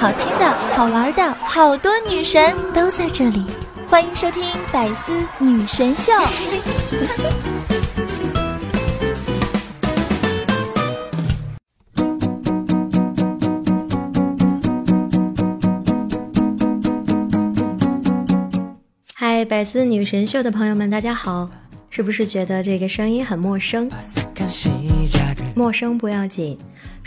[0.00, 0.44] 好听的、
[0.76, 3.44] 好玩的，好多女神都在这里，
[3.88, 6.12] 欢迎收听《百思女神秀》。
[19.16, 21.50] 嗨，百思女神秀的朋友们，大家好！
[21.90, 23.90] 是不是觉得这个声音很陌生？
[25.56, 26.56] 陌生不要紧，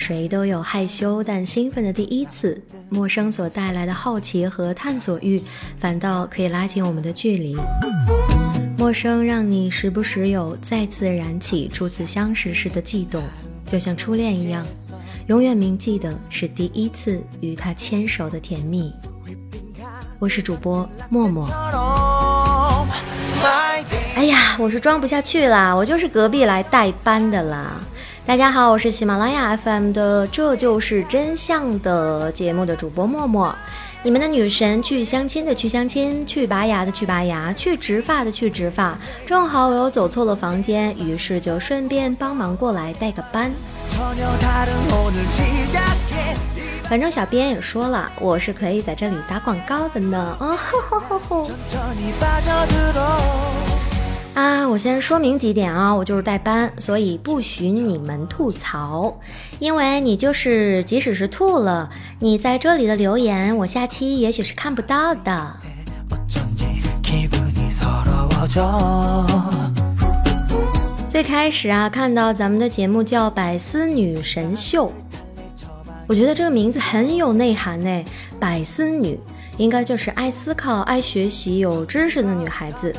[0.00, 2.58] 谁都有害羞但兴奋的第一次。
[2.88, 5.42] 陌生所带来的好奇和探索欲，
[5.78, 7.54] 反倒可以拉近我们的距离。
[8.78, 13.22] 陌生让你时不时有再次燃起初次相识时的悸动，
[13.66, 14.66] 就像初恋一样，
[15.26, 18.90] 永远铭记的是第一次与他牵手的甜蜜。
[20.18, 21.46] 我是主播默默。
[24.16, 27.78] 哎呀，我是装不下去啦，我就是隔壁来代班的啦。
[28.30, 33.52] 大家好，我是喜马拉雅 FM 的《这就是真相》的节目的主播默默，
[34.04, 38.96] 你们的女神去相亲的去相亲，去拔牙的去拔牙，去植发的去植发。
[39.26, 43.50] 正好我又走错了房间，于是就顺便帮忙过来带个班。
[46.84, 50.36] 反正小编也说了，我是可以在这里打广告的呢。
[50.38, 50.56] 啊，
[54.34, 59.18] 啊，我先说明几点啊，我就是代班，所以不许你们吐槽，
[59.58, 65.56] 因为你就是即使是吐了，你在这里的留言，我下期也许是看不到的。
[71.08, 74.86] 最开始啊，看到咱们的节目叫《百思女神秀》。
[76.06, 78.04] 我觉得这个名字很有内涵呢，
[78.38, 79.18] 百思女
[79.58, 82.94] 应该就是爱思考、爱学习、有知识的女孩子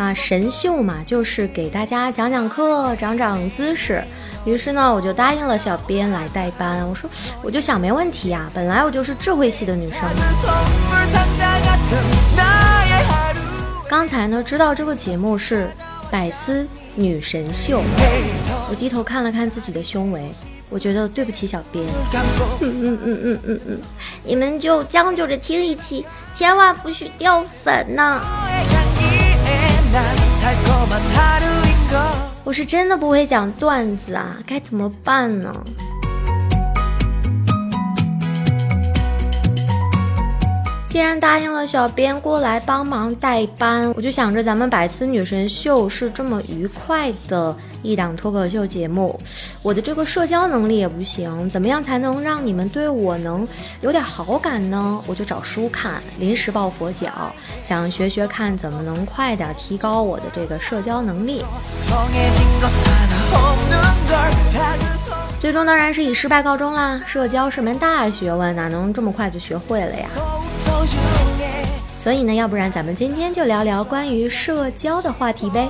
[0.00, 0.14] 啊。
[0.14, 4.02] 神秀嘛，就是给大家讲讲课、长长姿势。
[4.44, 6.88] 于是呢，我就答应了小编来代班。
[6.88, 7.08] 我说，
[7.42, 10.00] 我就想没问题呀，本来我就是智慧系的女生。
[13.88, 15.68] 刚才呢，知道这个节目是
[16.10, 17.82] 百思女神秀，
[18.70, 20.32] 我低头看了看自己的胸围。
[20.70, 21.84] 我觉得对不起小编，
[22.60, 23.80] 嗯嗯嗯嗯嗯嗯，
[24.22, 28.20] 你们就将就着听一期，千万不许掉粉呐！
[32.44, 35.52] 我是真的不会讲段子啊，该怎么办呢？
[41.00, 49.18] 然答应了小编过来帮忙代班，我就想着咱们百思女神秀是这么愉快的一档脱口秀节目，
[49.62, 53.46] 我的这个社交能力也不行，怎么样才能让你们对我能
[53.80, 55.00] 有点好感呢？
[55.06, 57.32] 我就找书看，临时抱佛脚，
[57.64, 61.44] 想学学看怎么能快点提高我的这个社交能力。
[65.40, 67.00] 最终当然是以失败告终啦！
[67.06, 70.08] 社交是门大学问，哪能这么快就学会了呀？
[72.00, 75.68] 所以呢，要不然咱们今天就聊聊关于社交的话题呗。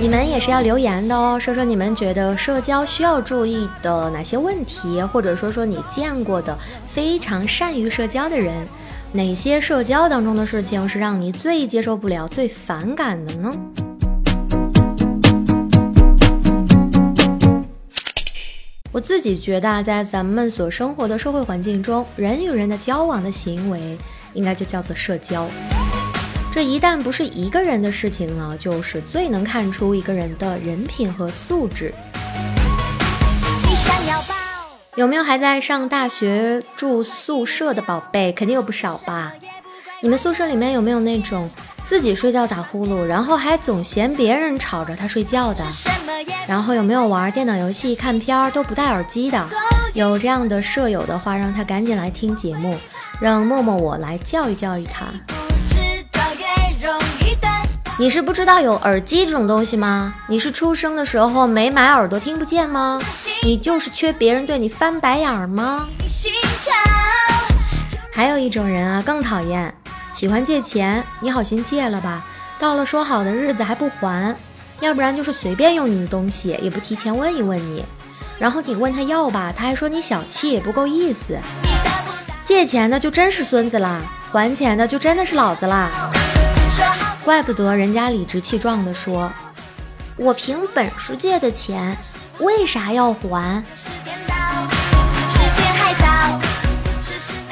[0.00, 6.56] 你们也是要留言的哦，说说你们觉得社交需要注意的哪些问题，或者说说你见过的
[6.92, 8.54] 非常善于社交的人，
[9.10, 13.52] 哪些社交当中的事情是让你最接受不了、最反感的呢？
[18.94, 23.98] 我自己觉得，在咱们所生活的社会环境中，人与人的交往的行为，
[24.34, 25.48] 应该就叫做社交。
[26.52, 31.92] 这一旦不是一个人的事情了，就是最能看出一个人的人品和素质。
[34.94, 38.30] 有没有还在上大学住宿舍的宝贝？
[38.30, 39.32] 肯定有不少吧。
[40.02, 41.50] 你们宿舍里面有没有那种？
[41.84, 45.64] 自己睡觉打呼噜，然后还总嫌别人吵着他睡觉的。
[46.46, 49.48] 然后有没有玩电脑游戏、看片儿都不戴耳机的？
[49.92, 52.76] 有这样的舍友的话，让他赶紧来听节目，
[53.20, 55.06] 让默默我来教育教育他。
[57.96, 60.12] 你是不知道有耳机这种东西吗？
[60.26, 62.98] 你是出生的时候没买耳朵听不见吗？
[63.44, 65.86] 你就是缺别人对你翻白眼吗？
[68.12, 69.72] 还有一种人啊，更讨厌。
[70.24, 72.24] 喜欢借钱，你好心借了吧，
[72.58, 74.34] 到了说好的日子还不还，
[74.80, 77.84] 要不然就是随便用你的东西，也不提前问一问你，
[78.38, 81.38] 然后你问他要吧，他还说你小气，不够意思。
[82.42, 84.00] 借钱的就真是孙子啦，
[84.32, 85.90] 还钱的就真的是老子啦。
[87.22, 89.30] 怪不得人家理直气壮地说，
[90.16, 91.94] 我凭本事借的钱，
[92.38, 93.62] 为啥要还？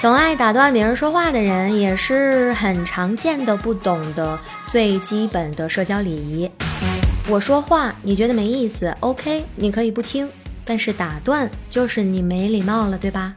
[0.00, 6.50] 总爱打断别人说话的人，也是很常见的不懂的最基本的社交礼仪。
[7.28, 10.26] 我说话你觉得没意思，OK，你可以不听，
[10.64, 13.34] 但是打断就是你没礼貌了，对吧？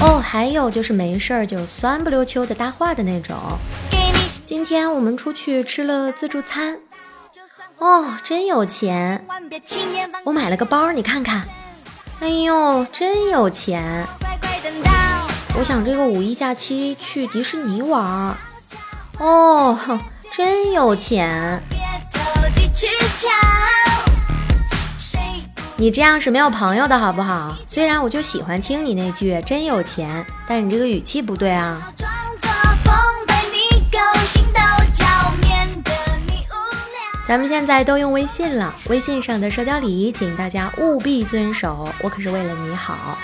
[0.00, 3.36] 哦，还有就是没事儿就酸不溜秋的搭话的那种。
[4.44, 6.76] 今天我们出去吃了自助餐，
[7.78, 9.24] 哦，真有钱。
[10.24, 11.44] 我买了个包，你看看。
[12.18, 14.04] 哎呦，真有钱。
[15.56, 18.36] 我想这个五一假期去迪士尼玩儿。
[19.18, 19.78] 哦，
[20.32, 21.62] 真有钱。
[25.76, 27.56] 你这样是没有朋友的好不好？
[27.68, 31.92] 虽然我就喜欢听你那句“真有钱”，但你这个语气不对啊。
[37.26, 41.88] 咱们现在都用微信了，微信上的社交礼仪，请大家务必遵守。
[42.02, 43.16] 我可是为了你好，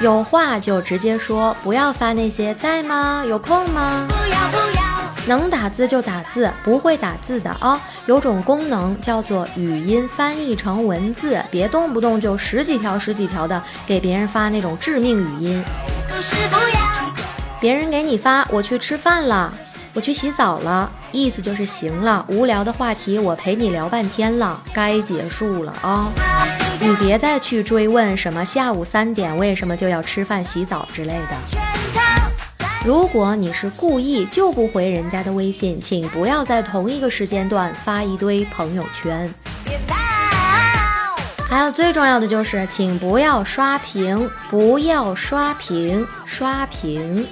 [0.00, 3.24] 有话就直接说，不要发那些在吗？
[3.26, 4.06] 有空吗？
[4.08, 4.84] 不要不要
[5.26, 15.64] 能打字就打字，不会打字的啊，有种功能叫做语音翻译成文字，别动不动就十几条十几条的给别人发那种致命语音。
[16.08, 17.14] 不是不要
[17.60, 19.50] 别人给你发，我去吃饭了，
[19.94, 26.10] 我去洗澡了，意思就是行了，无聊的话题我陪你聊半天了，该结束了啊，
[26.84, 31.30] 你别再去追问什么下午三点为什么就要吃饭洗澡之类的。
[32.84, 39.32] 如果你是故意就不回人家的微信，请不要在同一个时间段发一堆朋友圈。
[41.48, 47.26] 还有最重要的就是，请不要刷屏，不要刷屏，刷屏。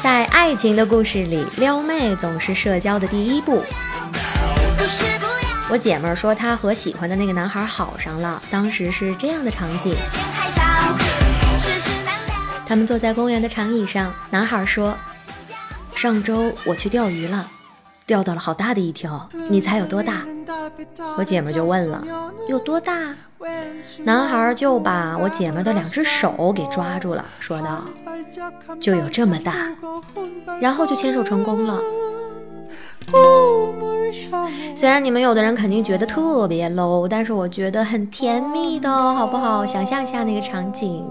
[0.00, 3.64] 在爱情的故事里，撩妹总是社交的第一步。
[5.70, 9.94] 我姐们儿说她和喜欢的那个男孩好上了，当时是这样的场景：
[12.66, 14.96] 他们坐在公园的长椅上，男孩说
[15.94, 17.46] ：“上周我去钓鱼了，
[18.06, 20.24] 钓到了好大的一条，你猜有多大？”
[21.18, 22.02] 我姐们就问了
[22.48, 23.14] ：“有多大？”
[24.04, 27.84] 男孩就把我姐们的两只手给抓住了，说道
[28.80, 29.68] ：“就有这么大。”
[30.60, 31.78] 然后就牵手成功了。
[34.76, 39.66] 虽然你们有的人肯定觉得特别 low，但是我觉得很甜蜜的，好不好？
[39.66, 41.04] 想象一下那个场景。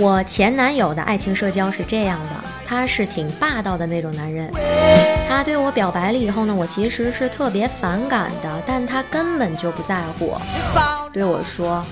[0.00, 4.50] 我前男友的爱情社交是这样的，他是挺霸道的那种男人。
[5.28, 10.34] 他对我表白了以后呢，我其实是特别反感的，但他根本就不在乎，
[11.12, 11.84] 对我说：“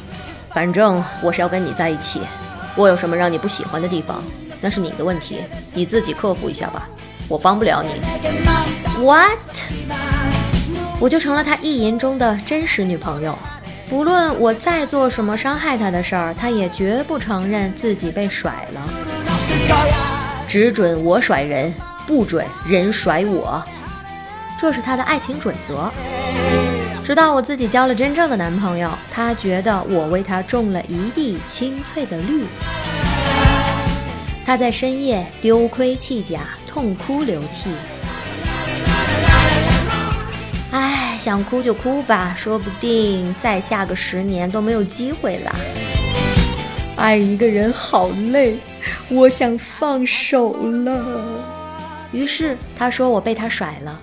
[0.50, 2.22] 反正我是要跟你在一起，
[2.74, 4.20] 我有什么让你不喜欢的地方？”
[4.60, 5.40] 那是你的问题，
[5.74, 6.88] 你自己克服一下吧，
[7.28, 8.00] 我帮不了你。
[9.04, 9.38] What？
[10.98, 13.38] 我就成了他意淫中的真实女朋友，
[13.88, 18.80] 不论我再做什么伤害他的事儿，他也绝不承认自己被甩了，
[20.48, 21.74] 只准我甩人，
[22.06, 23.62] 不准人甩我，
[24.58, 25.92] 这是他的爱情准则。
[27.04, 32.46] 直到我自己交了真正的男朋友，他觉得我为他种了一地青翠的绿。
[34.46, 37.68] 他在深夜丢盔弃甲，痛哭流涕。
[40.70, 45.56] 唉，想哭就哭吧，说不定再下个十年都没有机会了。
[46.94, 48.56] 爱一个人好累，
[49.08, 51.04] 我想放手了。
[52.12, 54.00] 于是他说我被他甩了。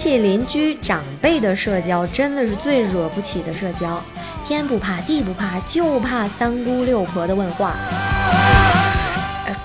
[0.00, 4.02] 亲戚、邻居、长辈的社交真的是最惹不起的社交。
[4.46, 7.74] 天不怕地不怕，就怕三姑六婆的问话。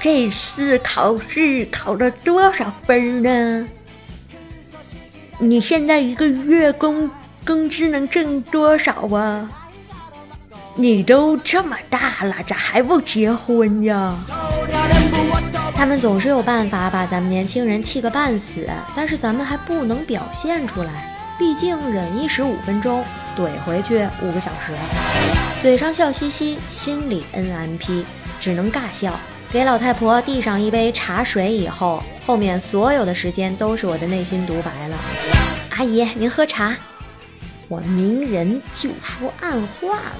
[0.01, 3.65] 这次考试考了多少分呢？
[5.39, 7.09] 你现在一个月工
[7.45, 9.49] 工资能挣多少啊？
[10.75, 14.13] 你都这么大了，咋还不结婚呀？
[15.75, 18.65] 他们总是有办法把咱们年轻人气个半死，
[18.95, 21.13] 但是咱们还不能表现出来。
[21.37, 23.03] 毕竟忍一时五分钟，
[23.37, 24.71] 怼回去五个小时。
[25.61, 28.05] 嘴上笑嘻嘻，心里 N M P，
[28.39, 29.19] 只能尬笑。
[29.51, 34.97] 给老太婆递上一杯茶水以后，后面所有的时间都是我的内心独白了。
[35.71, 36.75] 阿姨，您喝茶。
[37.67, 40.15] 我明人就说暗话了。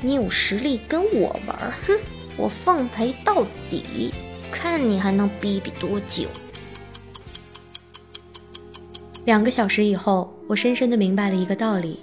[0.00, 1.56] 你有实力跟我玩，
[1.86, 1.94] 哼，
[2.36, 4.14] 我奉陪到底，
[4.50, 6.24] 看你还能逼逼多久。
[9.24, 11.98] 两个小时以后，我深深的明白了一个道理：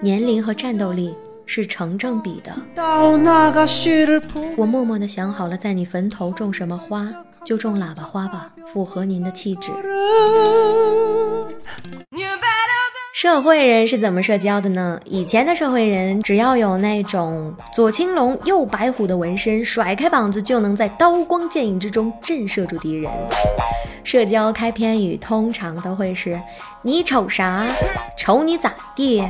[0.00, 1.14] 年龄和战斗力
[1.46, 2.52] 是成正比的。
[4.56, 7.08] 我默默的想好了，在你坟头种什么花，
[7.44, 9.70] 就种喇叭花吧，符合您的气质。
[13.16, 15.00] 社会人是怎么社交的呢？
[15.06, 23.10] 以前的社会人，只要有那种左青龙右白虎的纹身，甩开膀子就能在刀光剑影之中震慑住敌人。
[24.04, 26.38] 社交开篇语通常都会是
[26.84, 27.64] “你瞅啥？
[28.18, 29.26] 瞅你咋地？”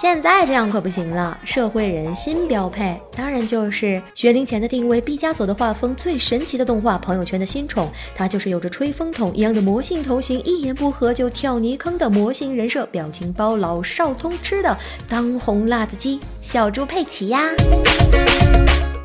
[0.00, 14.74] 现在这样可不行了，社会人新标配，当然就是学龄前的定位，毕加索的画风，最神奇的动画，朋友圈的新宠，它就是有着吹风筒一样的魔性头型，一言不合就跳泥坑的魔性人设，表情包老少通吃的
[15.06, 17.50] 当红辣子鸡小猪佩奇呀。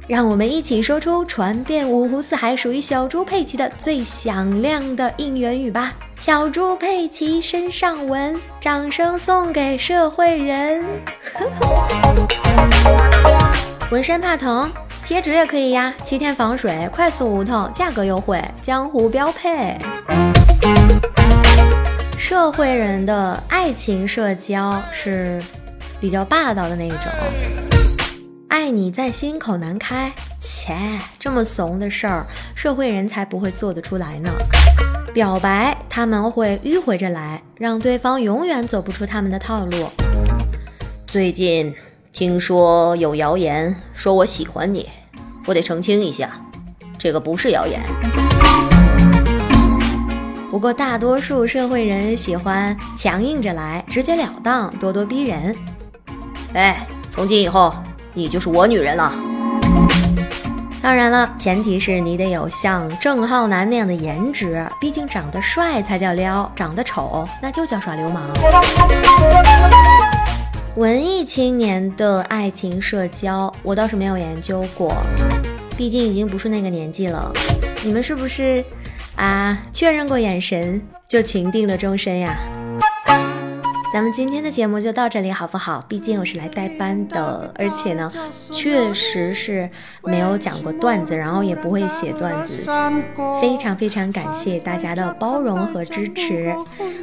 [0.07, 5.93] 让我们一起说出传遍五湖四海、属于小猪佩奇的最响亮的应援语吧！
[6.19, 10.85] 小猪佩奇身上纹，掌声送给社会人。
[13.89, 14.71] 纹身怕疼，
[15.03, 19.75] 贴纸也可以呀，七天防水，快速无痛，价格优惠，江湖标配。
[22.15, 25.41] 社会人的爱情社交是
[25.99, 27.64] 比较霸道的那一种。
[28.57, 30.73] 爱你在心口难开，切，
[31.19, 34.31] 这么怂的事儿，社会人才不会做得出来呢。
[35.13, 39.89] 表白他们会迂回着来，让对方永远走不出他们的套路。
[41.05, 41.75] 最近
[42.13, 44.87] 听说有谣言说我喜欢你，
[45.45, 46.31] 我得澄清一下，
[46.97, 47.81] 这个不是谣言。
[50.49, 55.53] 不过大多数社会人喜欢强硬着来，直截了当，咄咄逼人。
[56.53, 57.75] 哎，从今以后。
[58.17, 59.13] 你就是我女人了。
[60.81, 68.23] 当然了，前提是你得有像郑浩南那样的颜值，毕竟长得帅才叫撩，长得丑那就叫耍流氓。
[70.77, 74.95] 文艺青年的爱情社交，我倒是没有研究过，
[75.75, 77.33] 毕竟已经不是那个年纪了。
[77.83, 78.63] 你们是不是
[79.17, 79.57] 啊？
[79.73, 82.37] 确认过眼神就情定了终身呀？
[83.95, 85.81] 咱们今天的节目就到这里，好不好？
[85.87, 88.11] 毕竟我是来代班的，而且呢，
[88.51, 89.69] 确实是
[90.03, 92.69] 没有讲过段子，然后也不会写段子，
[93.41, 96.53] 非常非常感谢大家的包容和支持。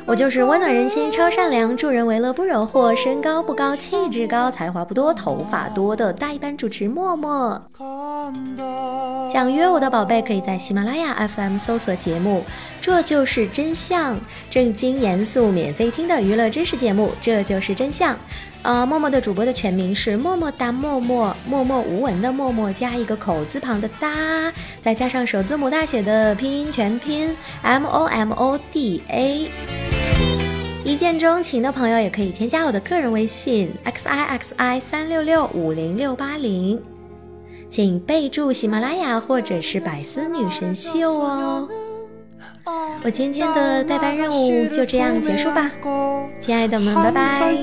[0.04, 7.58] 我就是温暖人心、超善良、助人为乐不惹祸、身高不高、气质高、才华不多、头发多的代班主持默默。
[9.32, 12.44] 想约我的宝贝，可以在喜马拉雅 FM 搜索节目，
[12.82, 14.18] 这就是真相，
[14.50, 18.18] 正经严肃免费听的娱乐知识节目，这就是真相。
[18.62, 29.48] 呃，默默的主播的全名是默默哒默默，默默无闻的默默加一个口字旁的哒，再加上首字母大写的拼音全拼 M O M O D A。
[30.84, 36.82] 一见钟情的朋友也可以添加我的个人微信 x i x i 三六六五零六八零。
[37.70, 41.68] 请备注喜马拉雅或者是百思女神秀哦。
[43.04, 45.71] 我今天的代班任务就这样结束吧，
[46.40, 47.54] 亲爱的们，拜拜，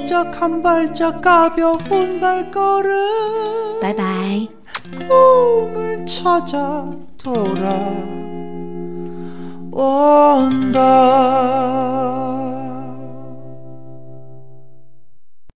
[3.81, 4.47] 拜拜。